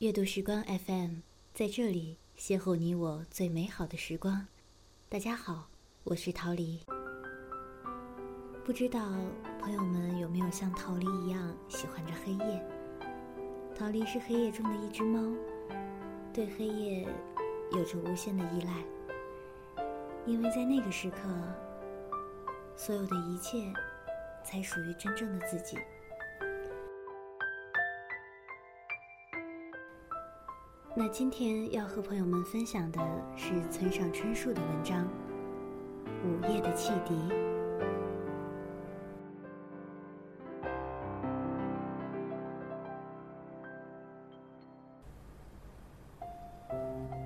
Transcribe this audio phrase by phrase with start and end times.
[0.00, 1.16] 阅读时光 FM，
[1.52, 4.46] 在这里邂逅你我最美好的时光。
[5.10, 5.68] 大家好，
[6.04, 6.80] 我是陶黎。
[8.64, 8.98] 不知道
[9.60, 12.64] 朋友们有没有像陶黎一样喜欢着黑夜？
[13.78, 15.36] 陶黎是黑夜中的一只猫，
[16.32, 17.06] 对黑夜
[17.72, 18.82] 有着无限的依赖，
[20.24, 21.28] 因为在那个时刻，
[22.74, 23.70] 所有的一切
[24.42, 25.76] 才属于真正的自己。
[31.02, 33.00] 那今天要和朋友们分享的
[33.34, 35.02] 是村上春树的文章
[36.22, 37.14] 《午夜的汽笛》。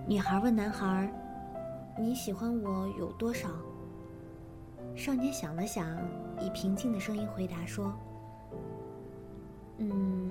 [0.07, 1.13] 女孩问男孩
[1.99, 3.49] ：“你喜欢我有多少？”
[4.95, 5.85] 少年想了想，
[6.41, 7.93] 以平静的声音回答说
[9.79, 10.31] ：“嗯，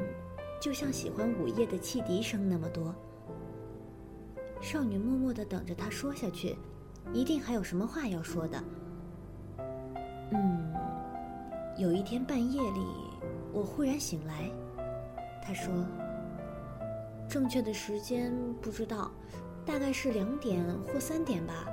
[0.62, 2.96] 就像喜欢午夜的汽笛声那么多。”
[4.64, 6.56] 少女默默的等着他说下去，
[7.12, 8.64] 一定还有什么话要说的。
[10.32, 10.74] 嗯，
[11.78, 12.86] 有一天半夜里，
[13.52, 14.50] 我忽然醒来，
[15.44, 15.86] 他说
[17.28, 19.12] ：“正确的时间不知道，
[19.66, 21.68] 大概是两点或三点吧，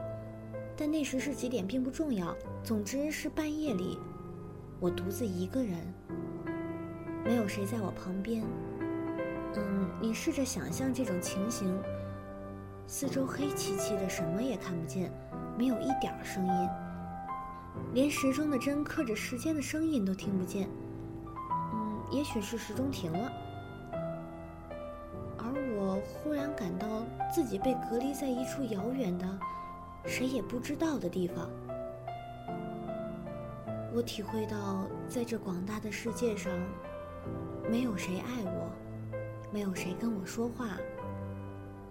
[0.77, 2.37] 但那时是几点并不重要。
[2.65, 4.01] 总之是半夜里，
[4.81, 5.79] 我独自一个人，
[7.25, 8.43] 没有谁在我旁边。
[9.55, 11.73] 嗯，你试着想象这种情形。”
[12.93, 15.13] 四周黑漆漆的，什么也看不见，
[15.57, 16.69] 没有一点声音，
[17.95, 20.69] 连时钟的针刻着时间的声音都听不见。
[21.73, 23.33] 嗯，也许是时钟停了，
[25.39, 29.25] 而我忽然感到自己被隔离在一处遥远的、
[30.05, 31.49] 谁也不知道的地方。
[33.95, 36.53] 我体会到，在这广大的世界上，
[37.71, 38.69] 没有谁爱我，
[39.53, 40.77] 没有谁跟我说话。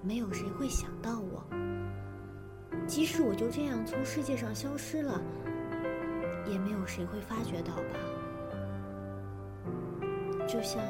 [0.02, 1.44] 没有谁会想到我，
[2.88, 5.22] 即使我就这样从世界上消失了，
[6.48, 8.00] 也没有谁会发觉到吧？
[10.48, 10.82] 就像，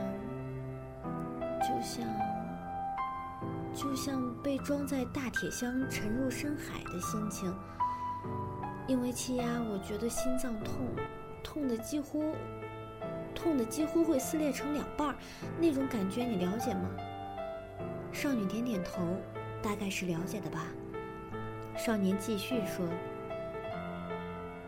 [1.60, 2.06] 就像，
[3.74, 7.54] 就像被装在大铁箱沉入深海的心情。
[8.88, 10.88] 因为气压，我觉得心脏痛，
[11.44, 12.34] 痛的几乎，
[13.36, 15.16] 痛的几乎会撕裂成两半儿，
[15.60, 16.90] 那种感觉你了解吗？
[18.12, 19.02] 少女点点头，
[19.62, 20.68] 大概是了解的吧。
[21.78, 22.86] 少年继续说：“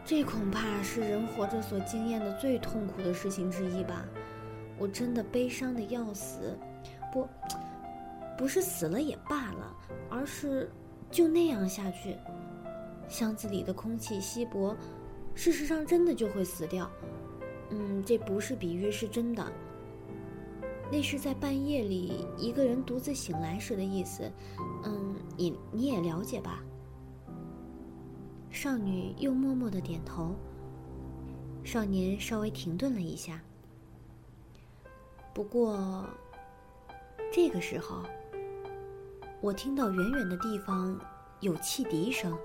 [0.05, 4.05] 这恐怕是人活着所经验的最痛苦的事情之一吧。
[4.77, 6.57] 我真的悲伤的要死，
[7.11, 7.27] 不，
[8.37, 9.75] 不是死了也罢了，
[10.09, 10.71] 而是
[11.09, 12.15] 就那样下去。
[13.09, 14.75] 箱子里的空气稀薄，
[15.35, 16.89] 事实上真的就会死掉。
[17.71, 19.45] 嗯，这不是比喻，是真的。”
[20.91, 24.29] 那是在半夜里一个人独自醒来时的意思，
[24.83, 26.61] 嗯，你你也了解吧？
[28.49, 30.35] 少女又默默的点头。
[31.63, 33.41] 少年稍微停顿了一下。
[35.33, 36.05] 不过，
[37.31, 38.03] 这个时候，
[39.39, 40.99] 我听到远远的地方
[41.39, 42.37] 有汽笛声。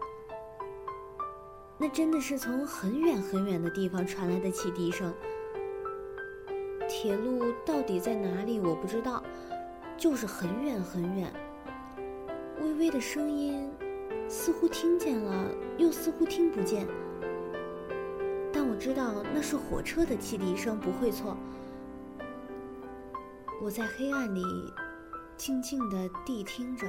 [1.79, 5.13] 那真的是从很远很远的地方传来的汽笛声。
[6.89, 8.61] 铁路到底在哪里？
[8.61, 9.23] 我不知道，
[9.97, 11.33] 就是很远很远。
[12.61, 13.71] 微微的声音，
[14.29, 16.87] 似乎听见了，又似乎听不见。
[18.53, 21.37] 但我知道那是火车的汽笛声，不会错。
[23.63, 24.43] 我在黑暗里
[25.37, 26.87] 静静地谛听着。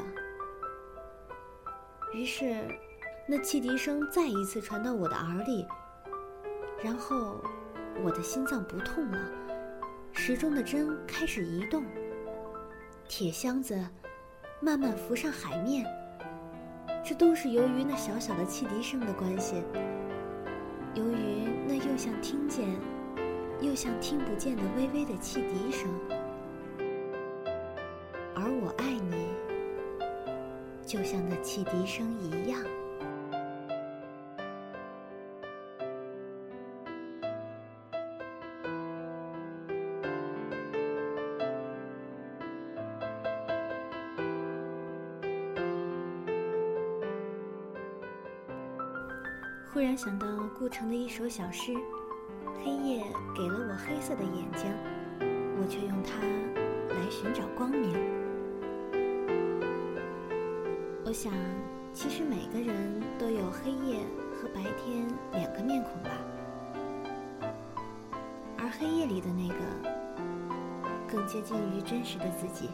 [2.13, 2.66] 于是，
[3.28, 5.66] 那汽笛声再一次传到我的耳里，
[6.81, 7.41] 然后
[8.03, 9.19] 我的心脏不痛了。
[10.13, 11.84] 时钟的针开始移动，
[13.07, 13.78] 铁箱子
[14.59, 15.85] 慢慢浮上海面。
[17.03, 19.63] 这都是由于那小小的汽笛声的关系，
[20.94, 22.68] 由于那又像听见，
[23.62, 25.88] 又像听不见的微微的汽笛声。
[28.35, 29.28] 而我爱你，
[30.86, 32.59] 就像那汽笛声一样。
[49.77, 50.25] 忽然想到
[50.57, 51.71] 顾城的一首小诗
[52.65, 53.03] ：“黑夜
[53.35, 54.74] 给了我黑色的眼睛，
[55.21, 56.19] 我却用它
[56.95, 57.94] 来寻找光明。”
[61.06, 61.31] 我想，
[61.94, 64.00] 其实每个人都有黑夜
[64.33, 66.09] 和白天两个面孔吧，
[68.57, 69.56] 而黑夜里的那个
[71.07, 72.71] 更接近于真实的自己。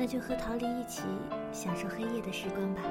[0.00, 1.02] 那就和桃李一起
[1.50, 2.82] 享受黑夜的时光吧。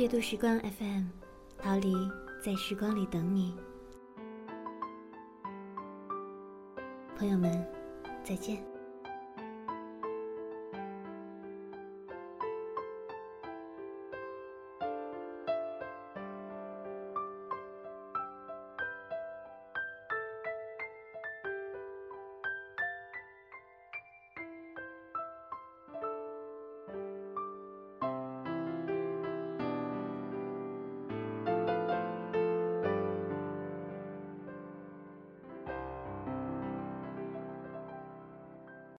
[0.00, 1.04] 阅读时光 FM，
[1.58, 1.94] 逃离
[2.42, 3.54] 在时光里等你。
[7.18, 7.62] 朋友们，
[8.24, 8.69] 再见。